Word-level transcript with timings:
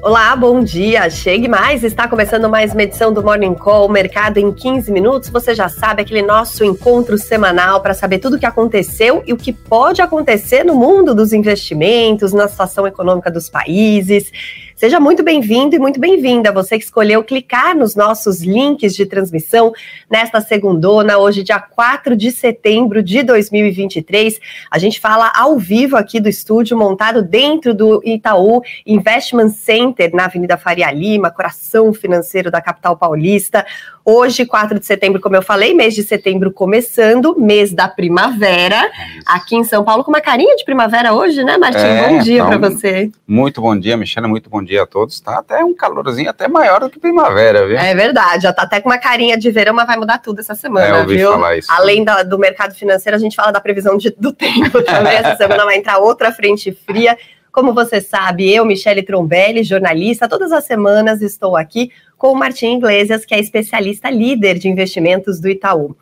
Olá, 0.00 0.36
bom 0.36 0.62
dia. 0.62 1.10
Chegue 1.10 1.48
mais. 1.48 1.82
Está 1.82 2.06
começando 2.06 2.48
mais 2.48 2.72
uma 2.72 2.84
edição 2.84 3.12
do 3.12 3.20
Morning 3.20 3.54
Call 3.54 3.88
Mercado 3.88 4.38
em 4.38 4.52
15 4.52 4.92
minutos. 4.92 5.28
Você 5.28 5.56
já 5.56 5.68
sabe 5.68 6.02
aquele 6.02 6.22
nosso 6.22 6.64
encontro 6.64 7.18
semanal 7.18 7.80
para 7.80 7.92
saber 7.94 8.20
tudo 8.20 8.36
o 8.36 8.38
que 8.38 8.46
aconteceu 8.46 9.24
e 9.26 9.32
o 9.32 9.36
que 9.36 9.52
pode 9.52 10.00
acontecer 10.00 10.62
no 10.62 10.76
mundo 10.76 11.16
dos 11.16 11.32
investimentos, 11.32 12.32
na 12.32 12.46
situação 12.46 12.86
econômica 12.86 13.28
dos 13.28 13.50
países. 13.50 14.30
Seja 14.78 15.00
muito 15.00 15.24
bem-vindo 15.24 15.74
e 15.74 15.78
muito 15.80 15.98
bem-vinda. 15.98 16.52
Você 16.52 16.78
que 16.78 16.84
escolheu 16.84 17.24
clicar 17.24 17.76
nos 17.76 17.96
nossos 17.96 18.42
links 18.42 18.94
de 18.94 19.04
transmissão 19.04 19.72
nesta 20.08 20.40
segundona, 20.40 21.18
hoje, 21.18 21.42
dia 21.42 21.58
4 21.58 22.14
de 22.14 22.30
setembro 22.30 23.02
de 23.02 23.24
2023. 23.24 24.38
A 24.70 24.78
gente 24.78 25.00
fala 25.00 25.32
ao 25.34 25.58
vivo 25.58 25.96
aqui 25.96 26.20
do 26.20 26.28
estúdio, 26.28 26.78
montado 26.78 27.22
dentro 27.22 27.74
do 27.74 28.00
Itaú 28.04 28.62
Investment 28.86 29.50
Center, 29.50 30.14
na 30.14 30.26
Avenida 30.26 30.56
Faria 30.56 30.92
Lima, 30.92 31.28
coração 31.28 31.92
financeiro 31.92 32.48
da 32.48 32.60
capital 32.60 32.96
paulista. 32.96 33.66
Hoje, 34.04 34.46
4 34.46 34.78
de 34.78 34.86
setembro, 34.86 35.20
como 35.20 35.34
eu 35.34 35.42
falei, 35.42 35.74
mês 35.74 35.92
de 35.92 36.04
setembro 36.04 36.52
começando, 36.52 37.38
mês 37.38 37.72
da 37.72 37.88
primavera, 37.88 38.90
aqui 39.26 39.56
em 39.56 39.64
São 39.64 39.84
Paulo, 39.84 40.02
com 40.02 40.10
uma 40.10 40.20
carinha 40.20 40.56
de 40.56 40.64
primavera 40.64 41.12
hoje, 41.12 41.44
né, 41.44 41.58
Martim? 41.58 41.80
É, 41.80 42.08
bom 42.08 42.18
dia 42.20 42.36
então, 42.36 42.48
para 42.48 42.70
você. 42.70 43.10
Muito 43.26 43.60
bom 43.60 43.78
dia, 43.78 43.96
Michelle, 43.98 44.26
muito 44.26 44.48
bom 44.48 44.62
dia 44.62 44.67
a 44.76 44.84
todos. 44.84 45.20
Tá 45.20 45.38
até 45.38 45.64
um 45.64 45.74
calorzinho 45.74 46.28
até 46.28 46.48
maior 46.48 46.80
do 46.80 46.90
que 46.90 46.98
primavera, 46.98 47.66
viu? 47.66 47.78
É 47.78 47.94
verdade, 47.94 48.42
já 48.42 48.52
tá 48.52 48.62
até 48.62 48.80
com 48.80 48.88
uma 48.88 48.98
carinha 48.98 49.38
de 49.38 49.50
verão, 49.50 49.72
mas 49.72 49.86
vai 49.86 49.96
mudar 49.96 50.18
tudo 50.18 50.40
essa 50.40 50.54
semana, 50.54 50.98
é, 50.98 51.06
viu? 51.06 51.30
Falar 51.32 51.56
isso. 51.56 51.70
Além 51.70 52.04
da, 52.04 52.22
do 52.22 52.38
mercado 52.38 52.74
financeiro, 52.74 53.16
a 53.16 53.20
gente 53.20 53.36
fala 53.36 53.52
da 53.52 53.60
previsão 53.60 53.96
de, 53.96 54.10
do 54.10 54.32
tempo 54.34 54.82
também. 54.82 55.14
essa 55.14 55.36
semana 55.36 55.64
vai 55.64 55.76
entrar 55.76 55.98
outra 55.98 56.32
frente 56.32 56.72
fria. 56.72 57.16
Como 57.50 57.72
você 57.72 58.00
sabe, 58.00 58.52
eu, 58.52 58.64
Michele 58.64 59.02
Trombelli, 59.02 59.62
jornalista, 59.62 60.28
todas 60.28 60.52
as 60.52 60.64
semanas 60.64 61.22
estou 61.22 61.56
aqui 61.56 61.90
com 62.16 62.32
o 62.32 62.36
Martim 62.36 62.76
Iglesias, 62.76 63.24
que 63.24 63.34
é 63.34 63.38
especialista 63.38 64.10
líder 64.10 64.58
de 64.58 64.68
investimentos 64.68 65.40
do 65.40 65.48
Itaú. 65.48 65.96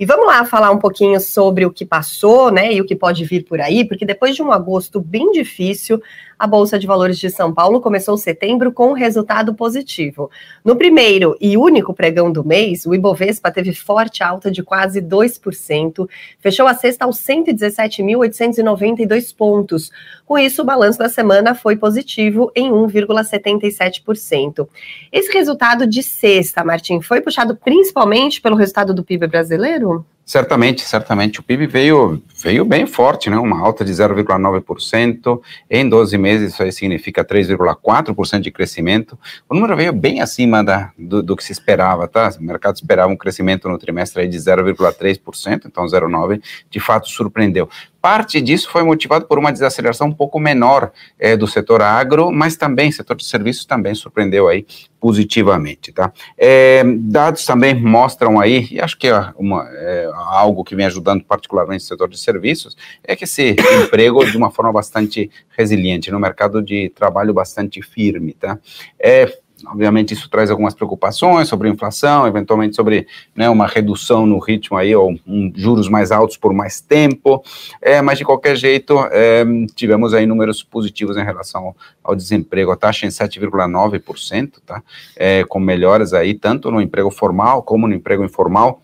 E 0.00 0.06
vamos 0.06 0.26
lá 0.26 0.46
falar 0.46 0.70
um 0.70 0.78
pouquinho 0.78 1.20
sobre 1.20 1.66
o 1.66 1.70
que 1.70 1.84
passou, 1.84 2.50
né, 2.50 2.72
e 2.72 2.80
o 2.80 2.86
que 2.86 2.96
pode 2.96 3.22
vir 3.22 3.44
por 3.44 3.60
aí, 3.60 3.84
porque 3.84 4.06
depois 4.06 4.34
de 4.34 4.42
um 4.42 4.50
agosto 4.50 4.98
bem 4.98 5.30
difícil, 5.30 6.02
a 6.40 6.46
Bolsa 6.46 6.78
de 6.78 6.86
Valores 6.86 7.18
de 7.18 7.28
São 7.28 7.52
Paulo 7.52 7.82
começou 7.82 8.16
setembro 8.16 8.72
com 8.72 8.88
um 8.88 8.94
resultado 8.94 9.52
positivo. 9.52 10.30
No 10.64 10.74
primeiro 10.74 11.36
e 11.38 11.54
único 11.54 11.92
pregão 11.92 12.32
do 12.32 12.42
mês, 12.42 12.86
o 12.86 12.94
Ibovespa 12.94 13.50
teve 13.50 13.74
forte 13.74 14.22
alta 14.22 14.50
de 14.50 14.62
quase 14.62 15.02
2%, 15.02 16.08
fechou 16.38 16.66
a 16.66 16.72
sexta 16.72 17.04
aos 17.04 17.18
117.892 17.18 19.36
pontos. 19.36 19.90
Com 20.24 20.38
isso, 20.38 20.62
o 20.62 20.64
balanço 20.64 20.98
da 20.98 21.10
semana 21.10 21.54
foi 21.54 21.76
positivo 21.76 22.50
em 22.56 22.70
1,77%. 22.70 24.66
Esse 25.12 25.30
resultado 25.34 25.86
de 25.86 26.02
sexta, 26.02 26.64
Martim, 26.64 27.02
foi 27.02 27.20
puxado 27.20 27.54
principalmente 27.54 28.40
pelo 28.40 28.56
resultado 28.56 28.94
do 28.94 29.04
PIB 29.04 29.26
brasileiro? 29.26 30.06
Certamente, 30.30 30.82
certamente. 30.82 31.40
O 31.40 31.42
PIB 31.42 31.66
veio, 31.66 32.22
veio 32.40 32.64
bem 32.64 32.86
forte, 32.86 33.28
né? 33.28 33.36
uma 33.36 33.58
alta 33.58 33.84
de 33.84 33.90
0,9%. 33.90 35.40
Em 35.68 35.88
12 35.88 36.16
meses, 36.18 36.52
isso 36.52 36.62
aí 36.62 36.70
significa 36.70 37.24
3,4% 37.24 38.38
de 38.38 38.52
crescimento. 38.52 39.18
O 39.48 39.54
número 39.56 39.74
veio 39.74 39.92
bem 39.92 40.20
acima 40.20 40.62
da, 40.62 40.92
do, 40.96 41.20
do, 41.20 41.34
que 41.34 41.42
se 41.42 41.50
esperava, 41.50 42.06
tá? 42.06 42.30
O 42.38 42.44
mercado 42.44 42.76
esperava 42.76 43.12
um 43.12 43.16
crescimento 43.16 43.68
no 43.68 43.76
trimestre 43.76 44.22
aí 44.22 44.28
de 44.28 44.38
0,3%, 44.38 45.62
então 45.66 45.84
0,9% 45.84 46.40
de 46.70 46.78
fato 46.78 47.08
surpreendeu. 47.08 47.68
Parte 48.00 48.40
disso 48.40 48.70
foi 48.70 48.82
motivado 48.82 49.26
por 49.26 49.38
uma 49.38 49.52
desaceleração 49.52 50.08
um 50.08 50.12
pouco 50.12 50.40
menor 50.40 50.90
é, 51.18 51.36
do 51.36 51.46
setor 51.46 51.82
agro, 51.82 52.30
mas 52.30 52.56
também 52.56 52.88
o 52.88 52.92
setor 52.92 53.16
de 53.16 53.24
serviços 53.24 53.66
também 53.66 53.94
surpreendeu 53.94 54.48
aí 54.48 54.66
positivamente, 54.98 55.92
tá? 55.92 56.12
É, 56.36 56.82
dados 56.84 57.44
também 57.44 57.74
mostram 57.74 58.40
aí, 58.40 58.68
e 58.70 58.80
acho 58.80 58.98
que 58.98 59.08
é, 59.08 59.32
uma, 59.36 59.68
é 59.70 60.10
algo 60.14 60.64
que 60.64 60.74
vem 60.74 60.86
ajudando 60.86 61.24
particularmente 61.24 61.84
o 61.84 61.86
setor 61.86 62.08
de 62.08 62.18
serviços, 62.18 62.76
é 63.04 63.14
que 63.14 63.24
esse 63.24 63.54
emprego 63.84 64.24
de 64.24 64.36
uma 64.36 64.50
forma 64.50 64.72
bastante 64.72 65.30
resiliente, 65.56 66.10
no 66.10 66.18
mercado 66.18 66.62
de 66.62 66.90
trabalho 66.90 67.34
bastante 67.34 67.82
firme, 67.82 68.32
tá? 68.32 68.58
É, 68.98 69.38
Obviamente 69.66 70.14
isso 70.14 70.28
traz 70.28 70.50
algumas 70.50 70.74
preocupações 70.74 71.48
sobre 71.48 71.68
inflação, 71.68 72.26
eventualmente 72.26 72.76
sobre 72.76 73.06
né, 73.34 73.48
uma 73.48 73.66
redução 73.66 74.26
no 74.26 74.38
ritmo 74.38 74.76
aí, 74.76 74.94
ou 74.94 75.14
um, 75.26 75.52
juros 75.54 75.88
mais 75.88 76.10
altos 76.10 76.36
por 76.36 76.52
mais 76.52 76.80
tempo, 76.80 77.42
é, 77.80 78.00
mas 78.00 78.18
de 78.18 78.24
qualquer 78.24 78.56
jeito 78.56 78.98
é, 79.10 79.44
tivemos 79.74 80.14
aí 80.14 80.26
números 80.26 80.62
positivos 80.62 81.16
em 81.16 81.24
relação 81.24 81.66
ao, 81.66 81.76
ao 82.04 82.16
desemprego, 82.16 82.70
a 82.70 82.76
taxa 82.76 83.06
em 83.06 83.10
7,9%, 83.10 84.54
tá? 84.64 84.82
É, 85.16 85.44
com 85.44 85.60
melhoras 85.60 86.12
aí 86.12 86.34
tanto 86.34 86.70
no 86.70 86.80
emprego 86.80 87.10
formal 87.10 87.62
como 87.62 87.86
no 87.86 87.94
emprego 87.94 88.24
informal, 88.24 88.80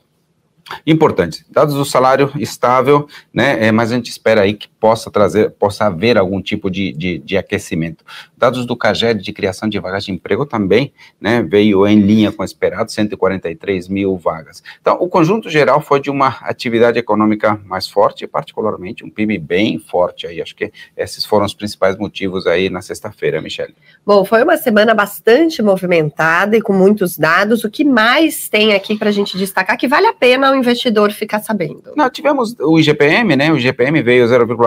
Importante, 0.85 1.45
dados 1.49 1.77
do 1.77 1.85
salário 1.85 2.33
estável, 2.37 3.07
né, 3.33 3.67
é, 3.67 3.73
mas 3.73 3.93
a 3.93 3.95
gente 3.95 4.11
espera 4.11 4.41
aí 4.41 4.55
que 4.55 4.69
possa 4.87 5.11
trazer, 5.11 5.51
possa 5.51 5.87
haver 5.87 6.17
algum 6.17 6.41
tipo 6.41 6.71
de, 6.71 6.93
de, 6.93 7.19
de 7.19 7.37
aquecimento. 7.37 8.05
Dados 8.39 8.65
do 8.65 8.77
CAGED 8.77 9.21
de 9.21 9.33
criação 9.33 9.69
de 9.69 9.81
vagas 9.81 10.05
de 10.05 10.13
emprego 10.13 10.47
também, 10.47 10.93
né, 11.21 11.43
veio 11.43 11.85
em 11.89 11.99
linha 11.99 12.31
com 12.31 12.43
o 12.43 12.45
esperado, 12.45 12.93
143 12.93 13.89
mil 13.89 14.17
vagas. 14.17 14.63
Então, 14.81 14.97
o 15.01 15.09
conjunto 15.09 15.51
geral 15.51 15.81
foi 15.81 15.99
de 15.99 16.09
uma 16.09 16.29
atividade 16.43 17.01
econômica 17.01 17.61
mais 17.65 17.89
forte, 17.89 18.29
particularmente 18.29 19.05
um 19.05 19.11
PIB 19.11 19.39
bem 19.39 19.81
forte 19.81 20.25
aí, 20.25 20.41
acho 20.41 20.55
que 20.55 20.71
esses 20.97 21.25
foram 21.25 21.45
os 21.45 21.53
principais 21.53 21.97
motivos 21.97 22.47
aí 22.47 22.71
na 22.71 22.81
sexta-feira, 22.81 23.43
Michele. 23.43 23.75
Bom, 24.07 24.25
foi 24.25 24.45
uma 24.45 24.57
semana 24.57 24.95
bastante 24.95 25.61
movimentada 25.63 26.57
e 26.57 26.63
com 26.63 26.73
muitos 26.73 27.19
dados, 27.19 27.65
o 27.65 27.71
que 27.71 27.83
mais 27.83 28.49
tem 28.49 28.73
aqui 28.73 28.97
para 28.97 29.09
a 29.09 29.13
gente 29.13 29.37
destacar 29.37 29.77
que 29.77 29.89
vale 29.89 30.07
a 30.07 30.15
pena 30.15 30.53
o 30.53 30.55
investidor 30.55 31.11
ficar 31.11 31.41
sabendo? 31.41 31.93
Não, 31.97 32.09
tivemos 32.09 32.55
o 32.61 32.79
IGPM, 32.79 33.35
né? 33.35 33.51
O 33.51 33.57
IGPM 33.57 34.01
veio 34.01 34.25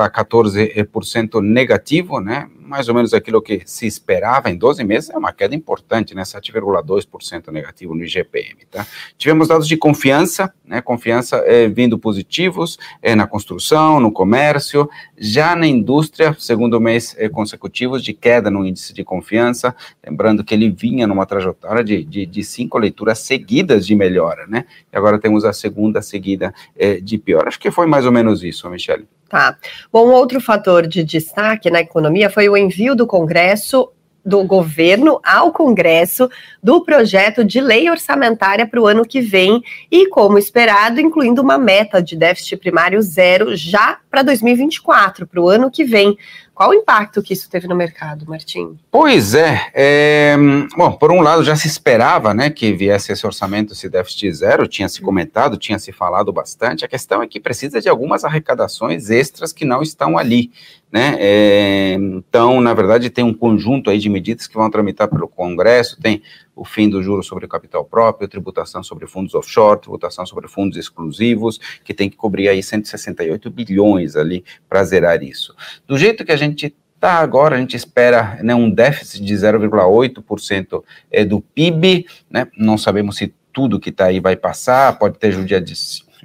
0,14% 0.10 1.42
negativo, 1.42 2.20
né? 2.20 2.50
Mais 2.70 2.88
ou 2.88 2.94
menos 2.94 3.14
aquilo 3.16 3.42
que 3.42 3.64
se 3.66 3.88
esperava 3.88 4.50
em 4.50 4.56
12 4.56 4.84
meses, 4.84 5.10
é 5.10 5.18
uma 5.18 5.34
queda 5.34 5.56
importante, 5.56 6.14
né, 6.14 6.22
7,2% 6.22 7.52
negativo 7.52 7.96
no 7.96 8.04
IGPM, 8.04 8.64
tá? 8.70 8.86
Tivemos 9.18 9.48
dados 9.48 9.68
de 9.68 9.76
confiança, 9.76 10.54
né, 10.64 10.80
confiança 10.80 11.38
é, 11.38 11.68
vindo 11.68 11.98
positivos 11.98 12.78
é, 13.02 13.16
na 13.16 13.26
construção, 13.26 14.00
no 14.00 14.12
comércio, 14.12 14.88
já 15.18 15.56
na 15.56 15.66
indústria, 15.66 16.36
segundo 16.38 16.80
mês 16.80 17.16
é, 17.18 17.28
consecutivos 17.28 18.04
de 18.04 18.14
queda 18.14 18.52
no 18.52 18.64
índice 18.64 18.94
de 18.94 19.04
confiança, 19.04 19.76
lembrando 20.06 20.44
que 20.44 20.54
ele 20.54 20.70
vinha 20.70 21.08
numa 21.08 21.26
trajetória 21.26 21.84
de, 21.84 22.04
de, 22.04 22.26
de 22.28 22.44
cinco 22.44 22.78
leituras 22.78 23.18
seguidas 23.18 23.86
de 23.88 23.96
melhora, 23.96 24.46
né, 24.46 24.66
e 24.94 24.96
agora 24.96 25.18
temos 25.18 25.44
a 25.44 25.52
segunda 25.52 26.04
seguida 26.04 26.54
de 27.02 27.18
pior. 27.18 27.48
Acho 27.48 27.60
que 27.60 27.72
foi 27.72 27.88
mais 27.88 28.06
ou 28.06 28.12
menos 28.12 28.44
isso, 28.44 28.70
Michele. 28.70 29.08
Tá. 29.30 29.56
Bom, 29.94 30.08
outro 30.10 30.42
fator 30.42 30.88
de 30.88 31.04
destaque 31.04 31.70
na 31.70 31.82
economia 31.82 32.32
foi 32.32 32.50
o 32.50 32.58
envio 32.60 32.96
do 32.96 33.08
Congresso 33.08 33.90
do 34.24 34.44
governo 34.44 35.20
ao 35.24 35.52
Congresso 35.52 36.30
do 36.62 36.82
projeto 36.82 37.44
de 37.44 37.60
lei 37.60 37.90
orçamentária 37.90 38.68
para 38.68 38.82
o 38.82 38.86
ano 38.86 39.06
que 39.06 39.22
vem 39.22 39.64
e, 39.90 40.08
como 40.08 40.38
esperado, 40.38 41.00
incluindo 41.00 41.42
uma 41.42 41.58
meta 41.58 42.02
de 42.02 42.16
déficit 42.16 42.58
primário 42.58 43.02
zero 43.02 43.56
já 43.56 43.98
para 44.10 44.22
2024, 44.22 45.26
para 45.26 45.42
o 45.42 45.50
ano 45.50 45.72
que 45.72 45.84
vem. 45.84 46.18
Qual 46.60 46.72
o 46.72 46.74
impacto 46.74 47.24
que 47.24 47.32
isso 47.32 47.50
teve 47.50 47.70
no 47.70 47.74
mercado, 47.74 48.26
Martim? 48.28 48.78
Pois 48.92 49.34
é, 49.34 49.72
é, 49.74 50.36
bom, 50.76 50.92
por 50.92 51.10
um 51.10 51.22
lado 51.22 51.42
já 51.42 51.56
se 51.56 51.70
esperava, 51.70 52.34
né, 52.34 52.50
que 52.50 52.74
viesse 52.74 53.14
esse 53.14 53.26
orçamento, 53.26 53.72
esse 53.72 53.88
déficit 53.88 54.34
zero, 54.34 54.68
tinha 54.68 54.90
se 54.90 55.02
comentado, 55.02 55.56
tinha 55.56 55.80
se 55.80 55.94
falado 55.94 56.34
bastante, 56.34 56.84
a 56.84 56.88
questão 56.90 57.24
é 57.24 57.28
que 57.28 57.40
precisa 57.40 57.80
de 57.80 57.88
algumas 57.88 58.26
arrecadações 58.26 59.10
extras 59.10 59.54
que 59.54 59.64
não 59.64 59.82
estão 59.82 60.18
ali, 60.18 60.52
né, 60.92 61.16
é, 61.18 61.94
então, 61.94 62.60
na 62.60 62.74
verdade, 62.74 63.10
tem 63.10 63.24
um 63.24 63.34
conjunto 63.34 63.90
aí 63.90 63.98
de 63.98 64.10
medidas 64.10 64.46
que 64.46 64.56
vão 64.56 64.70
tramitar 64.70 65.08
pelo 65.08 65.30
Congresso, 65.30 65.98
tem 66.02 66.22
o 66.60 66.66
fim 66.66 66.90
do 66.90 67.02
juro 67.02 67.24
sobre 67.24 67.48
capital 67.48 67.86
próprio, 67.86 68.28
tributação 68.28 68.84
sobre 68.84 69.08
fundos 69.08 69.34
offshore, 69.34 69.80
tributação 69.80 70.26
sobre 70.26 70.48
fundos 70.48 70.78
exclusivos, 70.78 71.60
que 71.84 71.94
tem 71.94 72.10
que 72.10 72.18
cobrir 72.18 72.50
aí 72.50 72.62
168 72.62 73.50
bilhões 73.50 74.16
ali 74.16 74.44
para 74.68 74.84
zerar 74.84 75.24
isso. 75.24 75.56
Do 75.88 75.98
jeito 75.98 76.26
que 76.26 76.32
a 76.32 76.38
gente 76.38 76.76
Tá, 77.00 77.20
agora 77.20 77.56
a 77.56 77.60
gente 77.60 77.78
espera 77.78 78.38
né, 78.44 78.54
um 78.54 78.70
déficit 78.70 79.24
de 79.24 79.34
0,8% 79.34 80.84
é, 81.10 81.24
do 81.24 81.40
PIB, 81.40 82.06
né? 82.30 82.48
Não 82.58 82.78
sabemos 82.78 83.16
se 83.16 83.34
tudo 83.54 83.80
que 83.80 83.90
está 83.90 84.08
aí 84.08 84.20
vai 84.20 84.36
passar, 84.36 85.00
pode 85.00 85.18
ter 85.18 85.32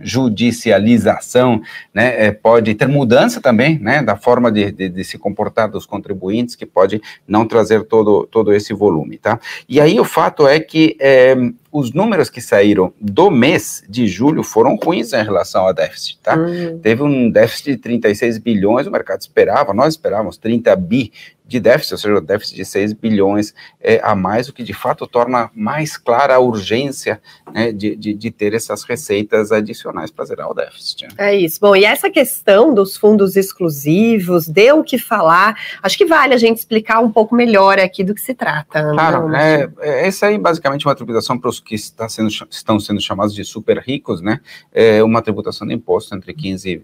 judicialização, 0.00 1.60
né, 1.92 2.26
é, 2.26 2.32
pode 2.32 2.74
ter 2.74 2.88
mudança 2.88 3.40
também, 3.40 3.78
né, 3.78 4.02
da 4.02 4.16
forma 4.16 4.50
de, 4.50 4.72
de, 4.72 4.88
de, 4.88 5.04
se 5.04 5.18
comportar 5.18 5.70
dos 5.70 5.86
contribuintes, 5.86 6.56
que 6.56 6.66
pode 6.66 7.00
não 7.26 7.46
trazer 7.46 7.84
todo, 7.84 8.26
todo 8.30 8.52
esse 8.52 8.72
volume, 8.72 9.18
tá? 9.18 9.38
E 9.68 9.80
aí 9.80 9.98
o 10.00 10.04
fato 10.04 10.46
é 10.46 10.58
que 10.58 10.96
é, 11.00 11.36
os 11.74 11.92
números 11.92 12.30
que 12.30 12.40
saíram 12.40 12.94
do 13.00 13.32
mês 13.32 13.82
de 13.88 14.06
julho 14.06 14.44
foram 14.44 14.76
ruins 14.76 15.12
em 15.12 15.24
relação 15.24 15.66
ao 15.66 15.74
déficit, 15.74 16.20
tá? 16.22 16.36
Uhum. 16.36 16.78
Teve 16.78 17.02
um 17.02 17.28
déficit 17.28 17.72
de 17.72 17.78
36 17.78 18.38
bilhões, 18.38 18.86
o 18.86 18.92
mercado 18.92 19.22
esperava, 19.22 19.74
nós 19.74 19.94
esperávamos 19.94 20.36
30 20.36 20.76
bi 20.76 21.12
de 21.46 21.60
déficit, 21.60 21.92
ou 21.94 21.98
seja, 21.98 22.14
o 22.14 22.20
déficit 22.20 22.56
de 22.56 22.64
6 22.64 22.92
bilhões 22.94 23.54
é, 23.80 24.00
a 24.02 24.14
mais, 24.14 24.48
o 24.48 24.52
que 24.52 24.62
de 24.62 24.72
fato 24.72 25.06
torna 25.06 25.50
mais 25.54 25.96
clara 25.96 26.36
a 26.36 26.38
urgência 26.38 27.20
né, 27.52 27.70
de, 27.70 27.94
de, 27.94 28.14
de, 28.14 28.30
ter 28.30 28.54
essas 28.54 28.82
receitas 28.82 29.52
adicionais 29.52 30.10
para 30.10 30.24
zerar 30.24 30.50
o 30.50 30.54
déficit. 30.54 31.06
É 31.18 31.36
isso. 31.36 31.60
Bom, 31.60 31.76
e 31.76 31.84
essa 31.84 32.08
questão 32.08 32.72
dos 32.72 32.96
fundos 32.96 33.36
exclusivos, 33.36 34.48
deu 34.48 34.80
o 34.80 34.84
que 34.84 34.96
falar, 34.96 35.54
acho 35.82 35.98
que 35.98 36.06
vale 36.06 36.32
a 36.32 36.38
gente 36.38 36.58
explicar 36.58 37.00
um 37.00 37.12
pouco 37.12 37.34
melhor 37.34 37.78
aqui 37.78 38.02
do 38.02 38.14
que 38.14 38.22
se 38.22 38.32
trata. 38.32 38.82
Né, 38.82 38.92
claro, 38.94 39.34
é, 39.34 39.68
é, 39.80 40.06
essa 40.06 40.26
aí 40.26 40.38
basicamente 40.38 40.86
é 40.86 40.88
uma 40.88 40.96
tributação 40.96 41.38
para 41.38 41.50
os 41.50 41.60
que 41.64 41.74
está 41.74 42.08
sendo, 42.08 42.28
estão 42.50 42.78
sendo 42.78 43.00
chamados 43.00 43.34
de 43.34 43.44
super 43.44 43.78
ricos, 43.78 44.20
né, 44.20 44.40
é 44.72 45.02
uma 45.02 45.22
tributação 45.22 45.66
de 45.66 45.74
imposto 45.74 46.14
entre 46.14 46.34
15% 46.34 46.82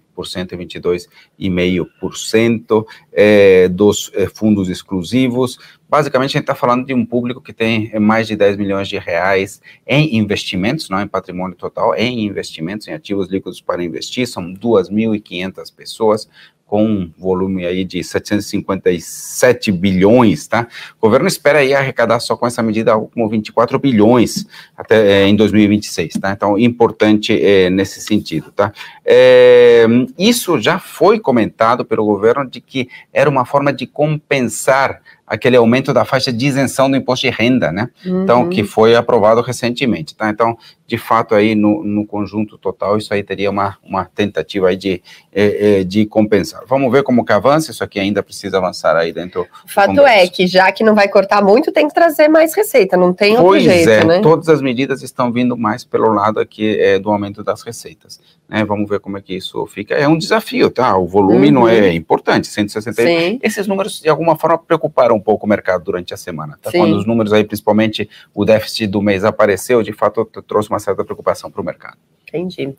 e 1.38 1.48
22,5% 1.48 2.86
é, 3.12 3.68
dos 3.68 4.10
é, 4.14 4.26
fundos 4.26 4.68
exclusivos. 4.68 5.58
Basicamente, 5.88 6.30
a 6.30 6.32
gente 6.38 6.42
está 6.42 6.54
falando 6.54 6.86
de 6.86 6.94
um 6.94 7.04
público 7.04 7.40
que 7.40 7.52
tem 7.52 7.98
mais 7.98 8.28
de 8.28 8.36
10 8.36 8.56
milhões 8.56 8.86
de 8.88 8.96
reais 8.96 9.60
em 9.86 10.16
investimentos, 10.16 10.88
não 10.88 11.00
em 11.00 11.08
patrimônio 11.08 11.56
total, 11.56 11.94
em 11.96 12.26
investimentos, 12.26 12.86
em 12.86 12.92
ativos 12.92 13.28
líquidos 13.28 13.60
para 13.60 13.82
investir. 13.82 14.26
São 14.28 14.54
2.500 14.54 15.74
pessoas 15.74 16.28
com 16.70 16.84
um 16.84 17.10
volume 17.18 17.66
aí 17.66 17.84
de 17.84 18.04
757 18.04 19.72
bilhões, 19.72 20.46
tá? 20.46 20.68
O 20.96 21.00
governo 21.04 21.26
espera 21.26 21.58
aí 21.58 21.74
arrecadar 21.74 22.20
só 22.20 22.36
com 22.36 22.46
essa 22.46 22.62
medida 22.62 22.92
algo 22.92 23.10
como 23.12 23.28
24 23.28 23.76
bilhões 23.80 24.46
até 24.76 25.24
é, 25.24 25.26
em 25.26 25.34
2026, 25.34 26.14
tá? 26.20 26.30
Então, 26.30 26.56
importante 26.56 27.32
é, 27.44 27.68
nesse 27.68 28.00
sentido, 28.00 28.52
tá? 28.52 28.72
É, 29.12 29.86
isso 30.16 30.60
já 30.60 30.78
foi 30.78 31.18
comentado 31.18 31.84
pelo 31.84 32.04
governo 32.04 32.48
de 32.48 32.60
que 32.60 32.88
era 33.12 33.28
uma 33.28 33.44
forma 33.44 33.72
de 33.72 33.84
compensar 33.84 35.00
aquele 35.30 35.56
aumento 35.56 35.92
da 35.94 36.04
faixa 36.04 36.32
de 36.32 36.44
isenção 36.44 36.90
do 36.90 36.96
imposto 36.96 37.24
de 37.24 37.32
renda, 37.32 37.70
né? 37.70 37.88
Uhum. 38.04 38.24
Então, 38.24 38.48
que 38.48 38.64
foi 38.64 38.96
aprovado 38.96 39.40
recentemente, 39.40 40.12
tá? 40.14 40.28
Então, 40.28 40.58
de 40.88 40.98
fato, 40.98 41.36
aí 41.36 41.54
no, 41.54 41.84
no 41.84 42.04
conjunto 42.04 42.58
total, 42.58 42.98
isso 42.98 43.14
aí 43.14 43.22
teria 43.22 43.48
uma, 43.48 43.78
uma 43.80 44.04
tentativa 44.04 44.68
aí 44.70 44.76
de, 44.76 45.00
é, 45.32 45.84
de 45.84 46.04
compensar. 46.04 46.62
Vamos 46.66 46.90
ver 46.90 47.04
como 47.04 47.24
que 47.24 47.32
avança, 47.32 47.70
isso 47.70 47.84
aqui 47.84 48.00
ainda 48.00 48.24
precisa 48.24 48.58
avançar 48.58 48.96
aí 48.96 49.12
dentro 49.12 49.46
fato 49.66 50.00
é 50.00 50.26
que, 50.26 50.48
já 50.48 50.72
que 50.72 50.82
não 50.82 50.96
vai 50.96 51.06
cortar 51.06 51.44
muito, 51.44 51.70
tem 51.70 51.86
que 51.86 51.94
trazer 51.94 52.26
mais 52.26 52.52
receita, 52.52 52.96
não 52.96 53.12
tem 53.12 53.32
outro 53.32 53.46
pois 53.46 53.62
jeito, 53.62 53.88
é, 53.88 54.04
né? 54.04 54.20
todas 54.20 54.48
as 54.48 54.60
medidas 54.60 55.00
estão 55.00 55.30
vindo 55.30 55.56
mais 55.56 55.84
pelo 55.84 56.12
lado 56.12 56.40
aqui 56.40 56.76
é, 56.80 56.98
do 56.98 57.08
aumento 57.08 57.44
das 57.44 57.62
receitas, 57.62 58.18
né? 58.48 58.64
Vamos 58.64 58.88
ver 58.88 58.98
como 59.00 59.18
é 59.18 59.22
que 59.22 59.34
isso 59.34 59.66
fica. 59.66 59.94
É 59.94 60.06
um 60.06 60.16
desafio, 60.16 60.70
tá? 60.70 60.96
O 60.96 61.06
volume 61.06 61.48
uhum. 61.48 61.54
não 61.54 61.68
é 61.68 61.92
importante, 61.92 62.46
160. 62.46 63.02
Sim. 63.02 63.40
Esses 63.42 63.66
números, 63.66 64.00
de 64.00 64.08
alguma 64.08 64.36
forma, 64.36 64.58
preocuparam 64.58 65.16
um 65.16 65.20
pouco 65.20 65.46
o 65.46 65.48
mercado 65.48 65.84
durante 65.84 66.14
a 66.14 66.16
semana. 66.16 66.58
Tá? 66.62 66.70
Quando 66.70 66.96
os 66.96 67.06
números 67.06 67.32
aí, 67.32 67.44
principalmente 67.44 68.08
o 68.34 68.44
déficit 68.44 68.86
do 68.86 69.02
mês 69.02 69.24
apareceu, 69.24 69.82
de 69.82 69.92
fato 69.92 70.24
trouxe 70.46 70.68
uma 70.70 70.78
certa 70.78 71.04
preocupação 71.04 71.50
para 71.50 71.60
o 71.60 71.64
mercado. 71.64 71.98
Entendi. 72.32 72.74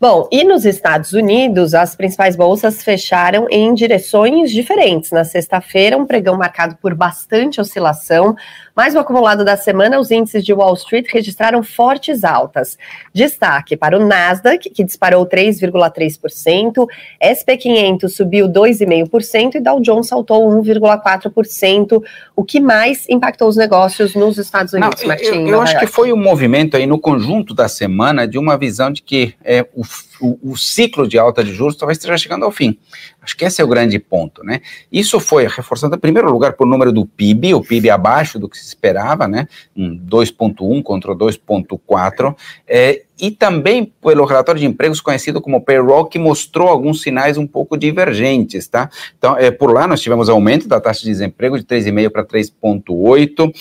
Bom, 0.00 0.28
e 0.32 0.42
nos 0.42 0.64
Estados 0.64 1.12
Unidos, 1.12 1.74
as 1.74 1.94
principais 1.94 2.34
bolsas 2.34 2.82
fecharam 2.82 3.46
em 3.50 3.72
direções 3.72 4.50
diferentes. 4.50 5.12
Na 5.12 5.24
sexta-feira, 5.24 5.96
um 5.96 6.04
pregão 6.04 6.36
marcado 6.36 6.76
por 6.82 6.94
bastante 6.94 7.60
oscilação, 7.60 8.36
mas 8.74 8.94
no 8.94 9.00
acumulado 9.00 9.44
da 9.44 9.56
semana, 9.56 9.98
os 9.98 10.10
índices 10.10 10.44
de 10.44 10.52
Wall 10.52 10.74
Street 10.74 11.06
registraram 11.10 11.62
fortes 11.62 12.24
altas. 12.24 12.76
Destaque 13.12 13.76
para 13.76 13.96
o 13.96 14.04
Nasdaq, 14.04 14.68
que 14.70 14.84
disparou 14.84 15.24
3,3%, 15.24 16.86
SP500 17.22 18.08
subiu 18.08 18.48
2,5% 18.48 19.54
e 19.54 19.60
Dow 19.60 19.80
Jones 19.80 20.08
saltou 20.08 20.48
1,4%, 20.62 22.02
o 22.34 22.44
que 22.44 22.60
mais 22.60 23.08
impactou 23.08 23.48
os 23.48 23.56
negócios 23.56 24.14
nos 24.14 24.36
Estados 24.36 24.72
Unidos, 24.72 25.00
Não, 25.00 25.08
Martim? 25.08 25.42
Eu, 25.42 25.48
eu 25.48 25.62
acho 25.62 25.78
que 25.78 25.86
foi 25.86 26.12
um 26.12 26.16
movimento 26.16 26.76
aí 26.76 26.86
no 26.86 26.98
conjunto 26.98 27.54
da 27.54 27.68
semana 27.68 28.26
de 28.26 28.38
uma 28.38 28.58
visão 28.58 28.92
de 28.96 29.02
que 29.02 29.34
é, 29.44 29.66
o, 29.74 29.82
o, 30.20 30.52
o, 30.52 30.56
ciclo 30.56 31.06
de 31.06 31.18
alta 31.18 31.44
de 31.44 31.52
juros 31.52 31.76
talvez 31.76 31.98
esteja 31.98 32.16
chegando 32.16 32.44
ao 32.44 32.50
fim. 32.50 32.78
Acho 33.20 33.36
que 33.36 33.44
esse 33.44 33.60
é 33.60 33.64
o 33.64 33.68
grande 33.68 33.98
ponto, 33.98 34.42
né? 34.42 34.60
Isso 34.90 35.20
foi 35.20 35.46
reforçado, 35.46 35.94
em 35.94 35.98
primeiro 35.98 36.30
lugar, 36.32 36.54
por 36.54 36.66
número 36.66 36.92
do 36.92 37.04
PIB, 37.04 37.54
o 37.54 37.62
PIB 37.62 37.90
abaixo 37.90 38.38
do 38.38 38.48
que 38.48 38.56
se 38.56 38.64
esperava, 38.64 39.28
né? 39.28 39.46
Um 39.76 39.96
2,1 39.98 40.82
contra 40.82 41.14
2,4, 41.14 42.34
é, 42.66 43.02
e 43.20 43.30
também 43.30 43.92
pelo 44.02 44.24
relatório 44.24 44.60
de 44.60 44.66
empregos 44.66 45.00
conhecido 45.00 45.40
como 45.40 45.60
payroll, 45.60 46.06
que 46.06 46.18
mostrou 46.18 46.68
alguns 46.68 47.02
sinais 47.02 47.36
um 47.36 47.46
pouco 47.46 47.76
divergentes, 47.76 48.66
tá? 48.66 48.90
Então, 49.18 49.36
é, 49.36 49.50
por 49.50 49.72
lá 49.72 49.86
nós 49.86 50.00
tivemos 50.00 50.28
aumento 50.28 50.66
da 50.66 50.80
taxa 50.80 51.00
de 51.00 51.10
desemprego 51.10 51.58
de 51.58 51.64
3,5 51.64 52.10
para 52.10 52.24
3,8. 52.24 53.52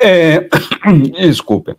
É, 0.00 0.48
desculpa. 1.20 1.76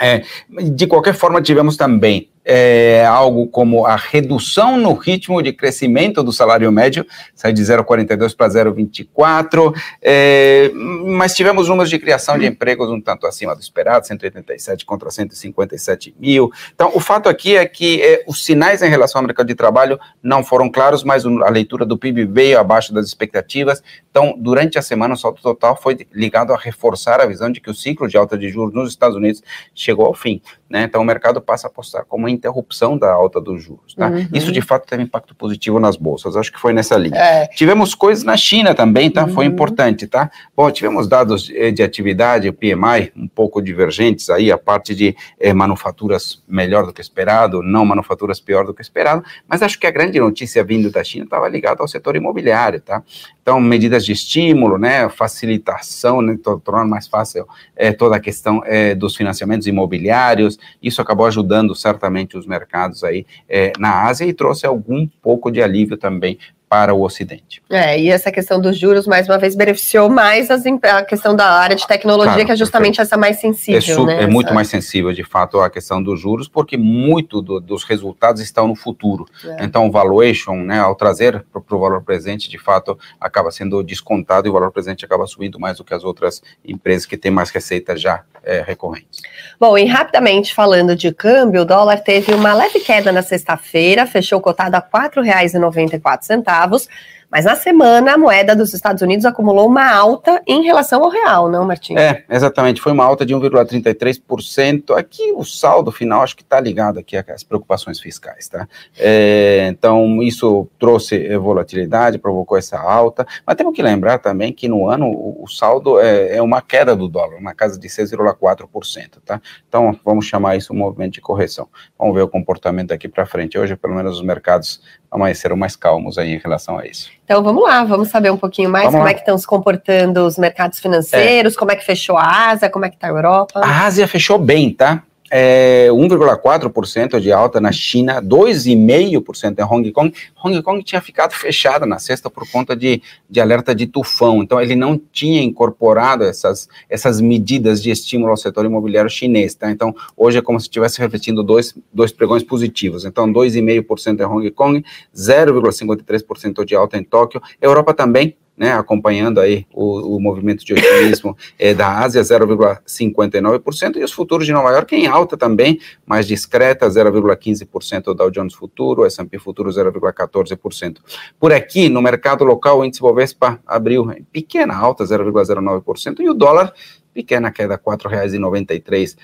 É, 0.00 0.22
de 0.70 0.86
qualquer 0.86 1.14
forma, 1.14 1.42
tivemos 1.42 1.76
também 1.76 2.28
é, 2.44 3.04
algo 3.06 3.46
como 3.46 3.86
a 3.86 3.96
redução 3.96 4.76
no 4.76 4.94
ritmo 4.94 5.42
de 5.42 5.52
crescimento 5.52 6.22
do 6.22 6.32
salário 6.32 6.70
médio, 6.72 7.06
sai 7.34 7.52
de 7.52 7.62
0,42 7.62 8.36
para 8.36 8.48
0,24, 8.48 9.74
é, 10.00 10.70
mas 11.06 11.34
tivemos 11.34 11.68
números 11.68 11.90
de 11.90 11.98
criação 11.98 12.38
de 12.38 12.46
empregos 12.46 12.88
um 12.90 13.00
tanto 13.00 13.26
acima 13.26 13.54
do 13.54 13.60
esperado, 13.60 14.06
187 14.06 14.84
contra 14.84 15.10
157 15.10 16.14
mil. 16.18 16.50
Então, 16.74 16.90
o 16.94 17.00
fato 17.00 17.28
aqui 17.28 17.56
é 17.56 17.64
que 17.66 18.02
é, 18.02 18.24
os 18.26 18.44
sinais 18.44 18.82
em 18.82 18.88
relação 18.88 19.20
ao 19.20 19.26
mercado 19.26 19.46
de 19.46 19.54
trabalho 19.54 19.98
não 20.22 20.42
foram 20.42 20.70
claros, 20.70 21.04
mas 21.04 21.24
a 21.24 21.50
leitura 21.50 21.84
do 21.84 21.96
PIB 21.96 22.24
veio 22.26 22.58
abaixo 22.58 22.92
das 22.92 23.06
expectativas. 23.06 23.82
Então, 24.10 24.34
durante 24.38 24.78
a 24.78 24.82
semana, 24.82 25.14
o 25.14 25.16
salto 25.16 25.40
total 25.42 25.76
foi 25.80 26.06
ligado 26.12 26.52
a 26.52 26.56
reforçar 26.56 27.20
a 27.20 27.26
visão 27.26 27.50
de 27.50 27.60
que 27.60 27.70
o 27.70 27.74
ciclo 27.74 28.08
de 28.08 28.16
alta 28.16 28.36
de 28.36 28.48
juros 28.48 28.74
nos 28.74 28.90
Estados 28.90 29.16
Unidos 29.16 29.42
chegou 29.74 30.06
ao 30.06 30.14
fim. 30.14 30.40
Né? 30.72 30.84
Então, 30.84 31.02
o 31.02 31.04
mercado 31.04 31.38
passa 31.38 31.66
a 31.66 31.70
apostar 31.70 32.06
como 32.08 32.26
interrupção 32.26 32.96
da 32.96 33.12
alta 33.12 33.38
dos 33.38 33.62
juros. 33.62 33.94
Tá? 33.94 34.08
Uhum. 34.08 34.26
Isso, 34.32 34.50
de 34.50 34.62
fato, 34.62 34.88
teve 34.88 35.02
impacto 35.02 35.34
positivo 35.34 35.78
nas 35.78 35.96
bolsas. 35.96 36.34
Acho 36.34 36.50
que 36.50 36.58
foi 36.58 36.72
nessa 36.72 36.96
linha. 36.96 37.14
É. 37.14 37.46
Tivemos 37.48 37.94
coisas 37.94 38.24
na 38.24 38.38
China 38.38 38.74
também, 38.74 39.10
tá? 39.10 39.26
Uhum. 39.26 39.34
Foi 39.34 39.44
importante, 39.44 40.06
tá? 40.06 40.30
Bom, 40.56 40.70
tivemos 40.70 41.06
dados 41.06 41.42
de, 41.42 41.72
de 41.72 41.82
atividade, 41.82 42.50
PMI, 42.50 43.12
um 43.14 43.28
pouco 43.28 43.60
divergentes 43.60 44.30
aí, 44.30 44.50
a 44.50 44.56
parte 44.56 44.94
de 44.94 45.14
eh, 45.38 45.52
manufaturas 45.52 46.42
melhor 46.48 46.86
do 46.86 46.92
que 46.92 47.02
esperado, 47.02 47.62
não 47.62 47.84
manufaturas 47.84 48.40
pior 48.40 48.64
do 48.64 48.72
que 48.72 48.80
esperado, 48.80 49.22
mas 49.46 49.60
acho 49.60 49.78
que 49.78 49.86
a 49.86 49.90
grande 49.90 50.18
notícia 50.18 50.64
vindo 50.64 50.90
da 50.90 51.04
China 51.04 51.24
estava 51.24 51.46
ligada 51.48 51.82
ao 51.82 51.88
setor 51.88 52.16
imobiliário, 52.16 52.80
tá? 52.80 53.02
Então, 53.42 53.60
medidas 53.60 54.06
de 54.06 54.12
estímulo, 54.12 54.78
né, 54.78 55.08
facilitação, 55.08 56.22
né, 56.22 56.38
tornando 56.64 56.88
mais 56.88 57.08
fácil 57.08 57.44
é, 57.76 57.92
toda 57.92 58.16
a 58.16 58.20
questão 58.20 58.62
dos 58.96 59.16
financiamentos 59.16 59.66
imobiliários, 59.66 60.58
isso 60.82 61.00
acabou 61.00 61.26
ajudando 61.26 61.74
certamente 61.74 62.36
os 62.36 62.46
mercados 62.46 63.04
aí 63.04 63.26
é, 63.48 63.72
na 63.78 64.04
Ásia 64.04 64.24
e 64.24 64.32
trouxe 64.32 64.66
algum 64.66 65.06
pouco 65.20 65.50
de 65.50 65.62
alívio 65.62 65.96
também 65.96 66.38
para 66.72 66.94
o 66.94 67.02
Ocidente. 67.02 67.60
É, 67.68 68.00
e 68.00 68.08
essa 68.08 68.32
questão 68.32 68.58
dos 68.58 68.78
juros, 68.78 69.06
mais 69.06 69.28
uma 69.28 69.36
vez, 69.36 69.54
beneficiou 69.54 70.08
mais 70.08 70.50
as, 70.50 70.64
a 70.64 71.02
questão 71.02 71.36
da 71.36 71.44
área 71.44 71.76
de 71.76 71.86
tecnologia, 71.86 72.32
claro, 72.32 72.46
que 72.46 72.52
é 72.52 72.56
justamente 72.56 72.98
essa 72.98 73.14
mais 73.14 73.38
sensível. 73.40 74.04
É, 74.04 74.06
né, 74.06 74.22
é 74.22 74.26
muito 74.26 74.54
mais 74.54 74.68
sensível, 74.68 75.12
de 75.12 75.22
fato, 75.22 75.60
a 75.60 75.68
questão 75.68 76.02
dos 76.02 76.18
juros, 76.18 76.48
porque 76.48 76.78
muito 76.78 77.42
do, 77.42 77.60
dos 77.60 77.84
resultados 77.84 78.40
estão 78.40 78.66
no 78.66 78.74
futuro. 78.74 79.26
É. 79.44 79.66
Então, 79.66 79.86
o 79.86 79.90
valuation, 79.90 80.56
né, 80.56 80.80
ao 80.80 80.94
trazer 80.94 81.44
para 81.52 81.76
o 81.76 81.78
valor 81.78 82.02
presente, 82.02 82.48
de 82.48 82.56
fato, 82.56 82.98
acaba 83.20 83.50
sendo 83.50 83.82
descontado 83.82 84.48
e 84.48 84.50
o 84.50 84.54
valor 84.54 84.72
presente 84.72 85.04
acaba 85.04 85.26
subindo 85.26 85.60
mais 85.60 85.76
do 85.76 85.84
que 85.84 85.92
as 85.92 86.04
outras 86.04 86.40
empresas 86.64 87.04
que 87.04 87.18
têm 87.18 87.30
mais 87.30 87.50
receitas 87.50 88.00
já 88.00 88.22
é, 88.42 88.62
recorrentes. 88.66 89.20
Bom, 89.60 89.76
e 89.78 89.84
rapidamente 89.84 90.54
falando 90.54 90.96
de 90.96 91.12
câmbio, 91.12 91.62
o 91.62 91.64
dólar 91.64 92.00
teve 92.00 92.32
uma 92.34 92.54
leve 92.54 92.80
queda 92.80 93.12
na 93.12 93.22
sexta-feira, 93.22 94.06
fechou 94.06 94.40
cotado 94.40 94.76
a 94.76 94.78
R$ 94.78 95.10
4,94 95.10 96.42
centavos, 96.62 96.88
Mas 97.32 97.46
na 97.46 97.56
semana, 97.56 98.12
a 98.12 98.18
moeda 98.18 98.54
dos 98.54 98.74
Estados 98.74 99.00
Unidos 99.00 99.24
acumulou 99.24 99.66
uma 99.66 99.90
alta 99.90 100.42
em 100.46 100.62
relação 100.64 101.02
ao 101.02 101.08
real, 101.08 101.48
não, 101.48 101.64
Martim? 101.64 101.96
É, 101.96 102.24
exatamente. 102.28 102.78
Foi 102.78 102.92
uma 102.92 103.06
alta 103.06 103.24
de 103.24 103.34
1,33%. 103.34 104.94
Aqui 104.94 105.32
o 105.34 105.42
saldo 105.42 105.90
final 105.90 106.20
acho 106.20 106.36
que 106.36 106.42
está 106.42 106.60
ligado 106.60 106.98
aqui 106.98 107.16
às 107.16 107.42
preocupações 107.42 107.98
fiscais, 107.98 108.48
tá? 108.48 108.68
É, 108.98 109.66
então, 109.70 110.22
isso 110.22 110.68
trouxe 110.78 111.34
volatilidade, 111.38 112.18
provocou 112.18 112.58
essa 112.58 112.78
alta. 112.78 113.26
Mas 113.46 113.56
temos 113.56 113.74
que 113.74 113.80
lembrar 113.80 114.18
também 114.18 114.52
que 114.52 114.68
no 114.68 114.86
ano 114.86 115.06
o, 115.08 115.48
saldo 115.48 115.98
é, 115.98 116.36
é, 116.36 116.42
uma 116.42 116.60
queda 116.60 116.94
do 116.94 117.08
dólar, 117.08 117.40
na 117.40 117.54
casa 117.54 117.80
de 117.80 117.88
6,4%, 117.88 119.22
tá? 119.24 119.40
Então, 119.66 119.98
vamos 120.04 120.26
chamar 120.26 120.56
isso 120.56 120.74
um 120.74 120.76
movimento 120.76 121.14
de 121.14 121.22
correção. 121.22 121.66
Vamos 121.98 122.14
ver 122.14 122.20
o 122.20 122.28
comportamento 122.28 122.92
aqui 122.92 123.08
para 123.08 123.24
frente. 123.24 123.58
Hoje, 123.58 123.74
pelo 123.74 123.94
menos, 123.94 124.18
os 124.18 124.22
mercados 124.22 124.82
amanheceram 125.10 125.56
mais 125.56 125.76
calmos 125.76 126.18
aí 126.18 126.34
em 126.34 126.38
relação 126.38 126.78
a 126.78 126.86
isso. 126.86 127.10
Então 127.32 127.42
vamos 127.42 127.62
lá, 127.62 127.82
vamos 127.82 128.08
saber 128.10 128.30
um 128.30 128.36
pouquinho 128.36 128.68
mais 128.68 128.84
vamos 128.84 128.96
como 128.96 129.04
lá. 129.04 129.10
é 129.10 129.14
que 129.14 129.20
estão 129.20 129.38
se 129.38 129.46
comportando 129.46 130.26
os 130.26 130.36
mercados 130.36 130.78
financeiros, 130.78 131.54
é. 131.54 131.56
como 131.56 131.72
é 131.72 131.76
que 131.76 131.82
fechou 131.82 132.18
a 132.18 132.50
Ásia, 132.50 132.68
como 132.68 132.84
é 132.84 132.90
que 132.90 132.96
está 132.96 133.06
a 133.06 133.10
Europa. 133.10 133.58
A 133.64 133.86
Ásia 133.86 134.06
fechou 134.06 134.36
bem, 134.36 134.70
tá? 134.70 135.02
É, 135.34 135.88
1,4% 135.90 137.18
de 137.18 137.32
alta 137.32 137.58
na 137.58 137.72
China, 137.72 138.20
2,5% 138.20 139.58
em 139.58 139.62
Hong 139.64 139.90
Kong. 139.90 140.14
Hong 140.44 140.62
Kong 140.62 140.84
tinha 140.84 141.00
ficado 141.00 141.32
fechada 141.32 141.86
na 141.86 141.98
sexta 141.98 142.28
por 142.28 142.46
conta 142.50 142.76
de, 142.76 143.00
de 143.30 143.40
alerta 143.40 143.74
de 143.74 143.86
tufão, 143.86 144.42
então 144.42 144.60
ele 144.60 144.76
não 144.76 145.00
tinha 145.10 145.42
incorporado 145.42 146.24
essas, 146.24 146.68
essas 146.86 147.18
medidas 147.18 147.82
de 147.82 147.90
estímulo 147.90 148.30
ao 148.30 148.36
setor 148.36 148.66
imobiliário 148.66 149.08
chinês. 149.08 149.54
Tá? 149.54 149.70
Então 149.70 149.94
hoje 150.14 150.36
é 150.36 150.42
como 150.42 150.60
se 150.60 150.64
estivesse 150.64 151.00
refletindo 151.00 151.42
dois, 151.42 151.74
dois 151.90 152.12
pregões 152.12 152.42
positivos. 152.42 153.06
Então 153.06 153.26
2,5% 153.32 154.20
em 154.20 154.24
Hong 154.24 154.50
Kong, 154.50 154.84
0,53% 155.16 156.62
de 156.62 156.76
alta 156.76 156.98
em 156.98 157.04
Tóquio. 157.04 157.40
Europa 157.58 157.94
também 157.94 158.36
né, 158.56 158.72
acompanhando 158.72 159.40
aí 159.40 159.66
o, 159.72 160.16
o 160.16 160.20
movimento 160.20 160.64
de 160.64 160.74
otimismo 160.74 161.36
é, 161.58 161.72
da 161.74 161.98
Ásia, 161.98 162.20
0,59%, 162.20 163.96
e 163.96 164.04
os 164.04 164.12
futuros 164.12 164.46
de 164.46 164.52
Nova 164.52 164.70
York 164.70 164.94
em 164.94 165.06
alta 165.06 165.36
também, 165.36 165.80
mais 166.06 166.26
discreta, 166.26 166.88
0,15% 166.88 168.08
o 168.08 168.14
Dow 168.14 168.30
Jones 168.30 168.54
Futuro, 168.54 169.02
o 169.02 169.06
S&P 169.06 169.38
Futuro 169.38 169.70
0,14%. 169.70 170.98
Por 171.38 171.52
aqui, 171.52 171.88
no 171.88 172.02
mercado 172.02 172.44
local, 172.44 172.80
o 172.80 172.84
índice 172.84 173.00
Bovespa 173.00 173.60
abriu 173.66 174.06
pequena 174.32 174.76
alta, 174.76 175.04
0,09%, 175.04 176.20
e 176.20 176.28
o 176.28 176.34
dólar 176.34 176.72
pequena 177.12 177.50
queda, 177.50 177.74
R$ 177.74 177.80
4,93. 177.84 179.16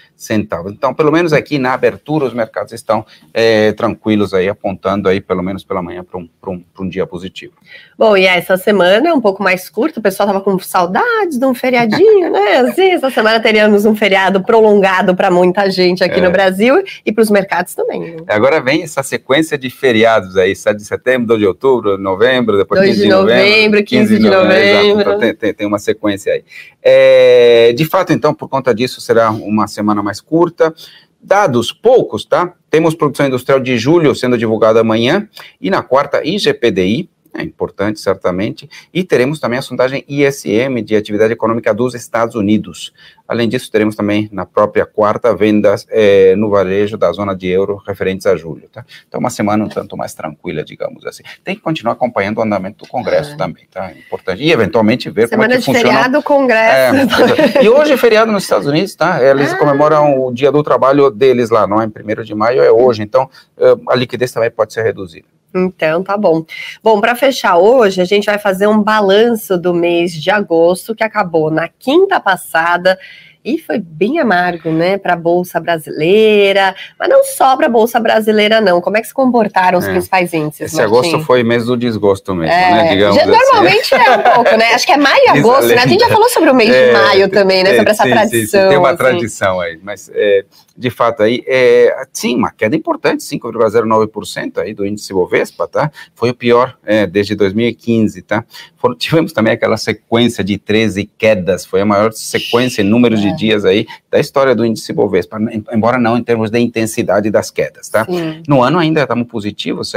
Então, 0.66 0.94
pelo 0.94 1.10
menos 1.10 1.32
aqui 1.32 1.58
na 1.58 1.72
abertura, 1.72 2.26
os 2.26 2.34
mercados 2.34 2.72
estão 2.72 3.04
é, 3.32 3.72
tranquilos 3.72 4.34
aí, 4.34 4.48
apontando 4.48 5.08
aí, 5.08 5.20
pelo 5.20 5.42
menos 5.42 5.64
pela 5.64 5.82
manhã, 5.82 6.04
para 6.04 6.18
um, 6.18 6.28
um, 6.46 6.64
um 6.80 6.88
dia 6.88 7.06
positivo. 7.06 7.54
Bom, 7.96 8.16
e 8.16 8.26
essa 8.26 8.56
semana 8.56 9.08
é 9.08 9.12
um 9.12 9.20
pouco 9.20 9.42
mais 9.42 9.68
curta, 9.68 10.00
o 10.00 10.02
pessoal 10.02 10.28
estava 10.28 10.44
com 10.44 10.58
saudades 10.58 11.38
de 11.38 11.44
um 11.44 11.54
feriadinho, 11.54 12.30
né? 12.30 12.58
Assim, 12.68 12.90
essa 12.90 13.10
semana 13.10 13.40
teríamos 13.40 13.84
um 13.84 13.94
feriado 13.94 14.42
prolongado 14.42 15.14
para 15.16 15.30
muita 15.30 15.70
gente 15.70 16.04
aqui 16.04 16.20
é. 16.20 16.22
no 16.22 16.30
Brasil 16.30 16.82
e 17.04 17.12
para 17.12 17.22
os 17.22 17.30
mercados 17.30 17.74
também. 17.74 18.00
Né? 18.00 18.16
Agora 18.28 18.60
vem 18.60 18.82
essa 18.82 19.02
sequência 19.02 19.56
de 19.58 19.70
feriados 19.70 20.36
aí, 20.36 20.54
7 20.54 20.76
de 20.76 20.84
setembro, 20.84 21.28
2 21.28 21.40
de 21.40 21.46
outubro, 21.46 21.98
novembro, 21.98 22.56
depois 22.56 22.80
2 22.80 22.96
de, 22.96 23.08
novembro, 23.08 23.34
novembro 23.34 23.84
15, 23.84 24.08
15 24.08 24.22
de 24.22 24.30
novembro. 24.30 24.48
novembro. 24.48 25.00
Então 25.00 25.18
tem, 25.18 25.34
tem, 25.34 25.54
tem 25.54 25.66
uma 25.66 25.78
sequência 25.78 26.32
aí. 26.32 26.44
É, 26.82 27.72
de 27.78 27.84
fato, 27.84 28.12
então, 28.12 28.34
por 28.34 28.48
conta 28.48 28.74
disso, 28.74 29.00
será 29.00 29.30
uma 29.30 29.68
semana 29.68 30.02
mais 30.02 30.20
curta. 30.20 30.74
Dados 31.22 31.72
poucos, 31.72 32.24
tá? 32.24 32.52
Temos 32.68 32.92
produção 32.92 33.28
industrial 33.28 33.60
de 33.60 33.78
julho 33.78 34.16
sendo 34.16 34.36
divulgada 34.36 34.80
amanhã 34.80 35.28
e 35.60 35.70
na 35.70 35.80
quarta 35.80 36.20
IGPDI, 36.26 37.08
é 37.40 37.44
importante, 37.44 38.00
certamente, 38.00 38.68
e 38.92 39.04
teremos 39.04 39.40
também 39.40 39.58
a 39.58 39.62
sondagem 39.62 40.04
ISM 40.08 40.82
de 40.82 40.96
atividade 40.96 41.32
econômica 41.32 41.72
dos 41.72 41.94
Estados 41.94 42.34
Unidos. 42.34 42.92
Além 43.28 43.46
disso, 43.46 43.70
teremos 43.70 43.94
também 43.94 44.26
na 44.32 44.46
própria 44.46 44.86
quarta 44.86 45.36
vendas 45.36 45.86
é, 45.90 46.34
no 46.34 46.48
varejo 46.48 46.96
da 46.96 47.12
zona 47.12 47.36
de 47.36 47.46
euro 47.46 47.76
referentes 47.86 48.26
a 48.26 48.34
julho. 48.34 48.68
Tá? 48.72 48.84
Então, 49.06 49.20
uma 49.20 49.28
semana 49.28 49.64
um 49.64 49.68
tanto 49.68 49.98
mais 49.98 50.14
tranquila, 50.14 50.64
digamos 50.64 51.04
assim. 51.04 51.22
Tem 51.44 51.54
que 51.54 51.60
continuar 51.60 51.92
acompanhando 51.92 52.38
o 52.38 52.42
andamento 52.42 52.86
do 52.86 52.88
Congresso 52.88 53.34
ah. 53.34 53.36
também, 53.36 53.66
tá? 53.70 53.90
É 53.90 53.98
importante. 53.98 54.42
E, 54.42 54.50
eventualmente, 54.50 55.10
ver 55.10 55.28
semana 55.28 55.48
como 55.48 55.54
é 55.54 55.58
que 55.58 55.64
funciona. 55.64 55.88
Semana 55.88 56.08
de 56.08 56.22
feriado, 56.22 56.24
Congresso. 56.24 57.58
É, 57.58 57.64
e 57.64 57.68
hoje 57.68 57.92
é 57.92 57.96
feriado 57.98 58.32
nos 58.32 58.44
Estados 58.44 58.66
Unidos, 58.66 58.94
tá? 58.94 59.22
Eles 59.22 59.52
ah. 59.52 59.58
comemoram 59.58 60.24
o 60.24 60.32
dia 60.32 60.50
do 60.50 60.62
trabalho 60.62 61.10
deles 61.10 61.50
lá, 61.50 61.66
não 61.66 61.82
é 61.82 61.84
em 61.84 61.88
1 61.88 62.22
de 62.22 62.34
maio, 62.34 62.62
é 62.62 62.72
hoje. 62.72 63.02
Então, 63.02 63.28
eh, 63.58 63.76
a 63.88 63.94
liquidez 63.94 64.32
também 64.32 64.50
pode 64.50 64.72
ser 64.72 64.82
reduzida. 64.82 65.26
Então, 65.54 66.02
tá 66.02 66.16
bom. 66.16 66.44
Bom, 66.82 67.00
para 67.00 67.14
fechar 67.14 67.56
hoje, 67.56 68.00
a 68.00 68.04
gente 68.04 68.26
vai 68.26 68.38
fazer 68.38 68.66
um 68.66 68.82
balanço 68.82 69.56
do 69.56 69.72
mês 69.72 70.12
de 70.12 70.30
agosto, 70.30 70.94
que 70.94 71.02
acabou 71.02 71.50
na 71.50 71.68
quinta 71.68 72.20
passada 72.20 72.98
e 73.44 73.58
foi 73.58 73.78
bem 73.78 74.18
amargo, 74.18 74.70
né, 74.70 74.98
para 74.98 75.14
a 75.14 75.16
Bolsa 75.16 75.58
Brasileira, 75.58 76.74
mas 76.98 77.08
não 77.08 77.24
só 77.24 77.56
para 77.56 77.66
a 77.66 77.68
Bolsa 77.68 77.98
Brasileira, 77.98 78.60
não. 78.60 78.80
Como 78.80 78.96
é 78.96 79.00
que 79.00 79.06
se 79.06 79.14
comportaram 79.14 79.78
os 79.78 79.86
é. 79.86 79.90
principais 79.90 80.34
índices? 80.34 80.66
Esse 80.66 80.76
Martim? 80.76 80.92
agosto 80.92 81.20
foi 81.20 81.42
mês 81.42 81.64
do 81.64 81.76
desgosto 81.76 82.34
mesmo, 82.34 82.54
né, 82.54 82.70
é. 82.70 82.74
né? 82.74 82.88
Digamos 82.90 83.16
já, 83.16 83.22
assim. 83.22 83.30
Normalmente 83.30 83.94
é 83.94 84.10
um 84.10 84.22
pouco, 84.34 84.56
né? 84.56 84.74
Acho 84.74 84.86
que 84.86 84.92
é 84.92 84.96
maio 84.96 85.24
e 85.24 85.28
agosto, 85.38 85.68
né? 85.68 85.82
A 85.82 85.86
gente 85.86 86.00
já 86.00 86.08
falou 86.08 86.28
sobre 86.28 86.50
o 86.50 86.54
mês 86.54 86.70
é, 86.70 86.88
de 86.88 86.92
maio 86.92 87.28
também, 87.30 87.62
né? 87.62 87.76
Sobre 87.76 87.90
essa 87.90 88.02
sim, 88.02 88.10
tradição. 88.10 88.60
Sim, 88.60 88.64
sim. 88.64 88.68
Tem 88.68 88.78
uma 88.78 88.88
assim. 88.88 88.98
tradição 88.98 89.60
aí, 89.60 89.80
mas 89.82 90.10
é, 90.12 90.44
de 90.78 90.90
fato 90.90 91.24
aí, 91.24 91.42
é, 91.44 91.92
sim, 92.12 92.36
uma 92.36 92.52
queda 92.52 92.76
importante, 92.76 93.24
5,09% 93.24 94.58
aí 94.58 94.72
do 94.72 94.86
índice 94.86 95.12
Bovespa, 95.12 95.66
tá? 95.66 95.90
Foi 96.14 96.30
o 96.30 96.34
pior 96.34 96.78
é, 96.86 97.04
desde 97.04 97.34
2015, 97.34 98.22
tá? 98.22 98.44
For, 98.76 98.94
tivemos 98.94 99.32
também 99.32 99.52
aquela 99.52 99.76
sequência 99.76 100.44
de 100.44 100.56
13 100.56 101.10
quedas, 101.18 101.66
foi 101.66 101.80
a 101.80 101.84
maior 101.84 102.12
sequência 102.12 102.82
em 102.82 102.84
números 102.84 103.20
de 103.20 103.28
é. 103.28 103.34
dias 103.34 103.64
aí 103.64 103.88
da 104.08 104.20
história 104.20 104.54
do 104.54 104.64
índice 104.64 104.92
Bovespa, 104.92 105.38
embora 105.72 105.98
não 105.98 106.16
em 106.16 106.22
termos 106.22 106.48
de 106.48 106.60
intensidade 106.60 107.28
das 107.28 107.50
quedas, 107.50 107.88
tá? 107.88 108.04
Sim. 108.04 108.42
No 108.46 108.62
ano 108.62 108.78
ainda 108.78 109.02
estamos 109.02 109.26
positivos, 109.26 109.90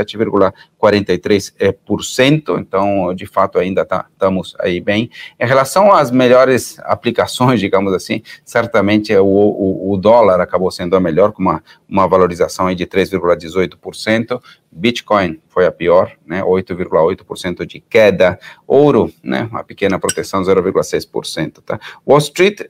7,43%, 0.81 2.59
então 2.59 3.13
de 3.13 3.25
fato 3.25 3.59
ainda 3.59 3.85
tá, 3.85 4.07
estamos 4.11 4.55
aí 4.59 4.79
bem. 4.81 5.09
Em 5.39 5.45
relação 5.45 5.93
às 5.93 6.09
melhores 6.09 6.79
aplicações, 6.83 7.59
digamos 7.59 7.93
assim, 7.93 8.23
certamente 8.43 9.15
o, 9.15 9.25
o, 9.25 9.93
o 9.93 9.97
dólar 9.97 10.41
acabou 10.41 10.71
sendo 10.71 10.95
a 10.95 10.99
melhor, 10.99 11.31
com 11.31 11.41
uma, 11.41 11.63
uma 11.87 12.07
valorização 12.07 12.67
aí 12.67 12.75
de 12.75 12.87
3,18%. 12.87 14.41
Bitcoin 14.71 15.39
foi 15.49 15.65
a 15.65 15.71
pior, 15.71 16.13
né, 16.25 16.41
8,8% 16.41 17.65
de 17.65 17.79
queda. 17.81 18.39
Ouro, 18.65 19.11
né, 19.21 19.47
uma 19.51 19.63
pequena 19.63 19.99
proteção, 19.99 20.41
0,6%, 20.41 21.61
tá? 21.65 21.79
Wall 22.07 22.19
Street 22.19 22.61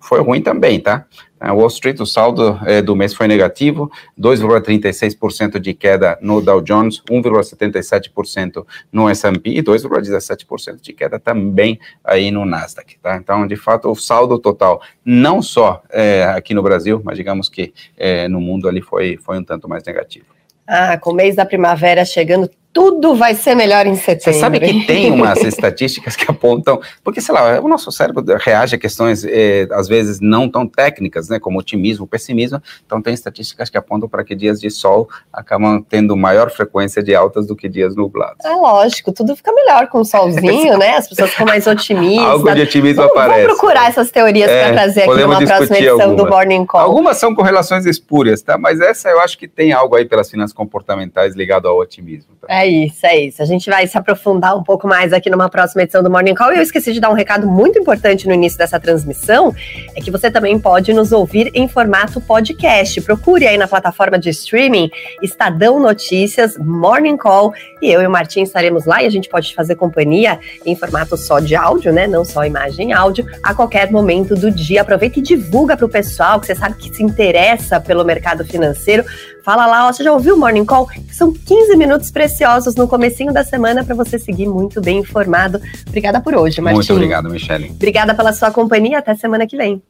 foi 0.00 0.20
ruim 0.20 0.42
também, 0.42 0.80
tá? 0.80 1.06
A 1.40 1.54
Wall 1.54 1.68
Street, 1.68 1.98
o 2.00 2.06
saldo 2.06 2.60
é, 2.66 2.82
do 2.82 2.94
mês 2.94 3.14
foi 3.14 3.26
negativo, 3.26 3.90
2,36% 4.18 5.58
de 5.58 5.72
queda 5.72 6.18
no 6.20 6.42
Dow 6.42 6.60
Jones, 6.60 7.02
1,77% 7.10 8.66
no 8.92 9.08
S&P 9.08 9.50
e 9.50 9.62
2,17% 9.62 10.80
de 10.82 10.92
queda 10.92 11.18
também 11.18 11.80
aí 12.04 12.30
no 12.30 12.44
Nasdaq, 12.44 12.98
tá? 12.98 13.16
Então, 13.16 13.46
de 13.46 13.56
fato, 13.56 13.90
o 13.90 13.94
saldo 13.94 14.38
total, 14.38 14.82
não 15.02 15.40
só 15.40 15.82
é, 15.90 16.24
aqui 16.24 16.52
no 16.52 16.62
Brasil, 16.62 17.00
mas 17.02 17.16
digamos 17.16 17.48
que 17.48 17.72
é, 17.96 18.28
no 18.28 18.40
mundo 18.40 18.68
ali 18.68 18.82
foi, 18.82 19.16
foi 19.16 19.38
um 19.38 19.44
tanto 19.44 19.66
mais 19.66 19.82
negativo. 19.84 20.26
Ah, 20.66 20.98
com 20.98 21.10
o 21.10 21.14
mês 21.14 21.34
da 21.34 21.44
primavera 21.44 22.04
chegando, 22.04 22.48
tudo 22.72 23.14
vai 23.14 23.34
ser 23.34 23.54
melhor 23.54 23.86
em 23.86 23.96
setembro. 23.96 24.32
Você 24.32 24.40
sabe 24.40 24.60
que 24.60 24.86
tem 24.86 25.10
umas 25.12 25.42
estatísticas 25.42 26.14
que 26.14 26.30
apontam, 26.30 26.80
porque, 27.02 27.20
sei 27.20 27.34
lá, 27.34 27.60
o 27.60 27.68
nosso 27.68 27.90
cérebro 27.90 28.24
reage 28.38 28.76
a 28.76 28.78
questões, 28.78 29.24
eh, 29.24 29.66
às 29.72 29.88
vezes, 29.88 30.20
não 30.20 30.48
tão 30.48 30.66
técnicas, 30.66 31.28
né, 31.28 31.38
como 31.38 31.58
otimismo, 31.58 32.06
pessimismo, 32.06 32.62
então 32.86 33.02
tem 33.02 33.12
estatísticas 33.12 33.68
que 33.68 33.76
apontam 33.76 34.08
para 34.08 34.22
que 34.22 34.34
dias 34.34 34.60
de 34.60 34.70
sol 34.70 35.08
acabam 35.32 35.84
tendo 35.88 36.16
maior 36.16 36.50
frequência 36.50 37.02
de 37.02 37.14
altas 37.14 37.46
do 37.46 37.56
que 37.56 37.68
dias 37.68 37.96
nublados. 37.96 38.44
É 38.44 38.54
lógico, 38.54 39.12
tudo 39.12 39.34
fica 39.34 39.52
melhor 39.52 39.88
com 39.88 40.00
o 40.00 40.04
solzinho, 40.04 40.78
né, 40.78 40.96
as 40.96 41.08
pessoas 41.08 41.30
ficam 41.30 41.46
mais 41.46 41.66
otimistas. 41.66 42.24
Algo 42.24 42.54
de 42.54 42.62
otimismo 42.62 43.02
vamos, 43.02 43.12
aparece. 43.12 43.42
Vamos 43.42 43.58
procurar 43.58 43.88
essas 43.88 44.10
teorias 44.10 44.48
é, 44.48 44.64
para 44.64 44.72
trazer 44.74 45.02
aqui 45.02 45.20
numa 45.20 45.44
próxima 45.44 45.76
edição 45.76 46.00
algumas. 46.00 46.24
do 46.24 46.30
Morning 46.30 46.66
Call. 46.66 46.80
Algumas 46.80 47.16
são 47.16 47.34
correlações 47.34 47.84
espúrias, 47.84 48.42
tá, 48.42 48.56
mas 48.56 48.80
essa 48.80 49.08
eu 49.08 49.20
acho 49.20 49.36
que 49.36 49.48
tem 49.48 49.72
algo 49.72 49.96
aí 49.96 50.04
pelas 50.04 50.30
finanças 50.30 50.54
comportamentais 50.54 51.34
ligado 51.34 51.66
ao 51.66 51.76
otimismo. 51.78 52.30
Tá? 52.40 52.46
É 52.48 52.59
isso, 52.66 53.06
é 53.06 53.18
isso. 53.26 53.42
A 53.42 53.44
gente 53.44 53.70
vai 53.70 53.86
se 53.86 53.96
aprofundar 53.96 54.56
um 54.56 54.62
pouco 54.62 54.88
mais 54.88 55.12
aqui 55.12 55.30
numa 55.30 55.48
próxima 55.48 55.82
edição 55.82 56.02
do 56.02 56.10
Morning 56.10 56.34
Call. 56.34 56.52
E 56.52 56.56
eu 56.56 56.62
esqueci 56.62 56.92
de 56.92 57.00
dar 57.00 57.10
um 57.10 57.14
recado 57.14 57.46
muito 57.46 57.78
importante 57.78 58.26
no 58.26 58.34
início 58.34 58.58
dessa 58.58 58.80
transmissão: 58.80 59.54
é 59.94 60.00
que 60.00 60.10
você 60.10 60.30
também 60.30 60.58
pode 60.58 60.92
nos 60.92 61.12
ouvir 61.12 61.50
em 61.54 61.68
formato 61.68 62.20
podcast. 62.20 63.00
Procure 63.02 63.46
aí 63.46 63.56
na 63.56 63.68
plataforma 63.68 64.18
de 64.18 64.30
streaming 64.30 64.90
Estadão 65.22 65.78
Notícias, 65.78 66.56
Morning 66.58 67.16
Call. 67.16 67.52
E 67.80 67.90
eu 67.90 68.02
e 68.02 68.06
o 68.06 68.10
Martim 68.10 68.42
estaremos 68.42 68.84
lá 68.84 69.02
e 69.02 69.06
a 69.06 69.10
gente 69.10 69.28
pode 69.28 69.54
fazer 69.54 69.76
companhia 69.76 70.38
em 70.66 70.74
formato 70.74 71.16
só 71.16 71.40
de 71.40 71.54
áudio, 71.54 71.92
né? 71.92 72.06
Não 72.06 72.24
só 72.24 72.44
imagem 72.44 72.90
e 72.90 72.92
áudio, 72.92 73.26
a 73.42 73.54
qualquer 73.54 73.90
momento 73.90 74.34
do 74.34 74.50
dia. 74.50 74.82
Aproveita 74.82 75.18
e 75.18 75.22
divulga 75.22 75.76
para 75.76 75.86
o 75.86 75.88
pessoal 75.88 76.40
que 76.40 76.46
você 76.46 76.54
sabe 76.54 76.74
que 76.76 76.94
se 76.94 77.02
interessa 77.02 77.80
pelo 77.80 78.04
mercado 78.04 78.44
financeiro. 78.44 79.04
Fala 79.42 79.66
lá, 79.66 79.88
ó, 79.88 79.92
você 79.92 80.04
já 80.04 80.12
ouviu 80.12 80.34
o 80.34 80.38
Morning 80.38 80.64
Call? 80.64 80.88
São 81.10 81.32
15 81.32 81.76
minutos 81.76 82.10
preciosos 82.10 82.49
no 82.76 82.88
comecinho 82.88 83.32
da 83.32 83.44
semana 83.44 83.84
para 83.84 83.94
você 83.94 84.18
seguir 84.18 84.48
muito 84.48 84.80
bem 84.80 84.98
informado. 84.98 85.60
Obrigada 85.86 86.20
por 86.20 86.34
hoje, 86.34 86.60
Martim. 86.60 86.76
Muito 86.76 86.92
obrigado, 86.92 87.30
Michele. 87.30 87.70
Obrigada 87.70 88.14
pela 88.14 88.32
sua 88.32 88.50
companhia. 88.50 88.98
Até 88.98 89.14
semana 89.14 89.46
que 89.46 89.56
vem. 89.56 89.82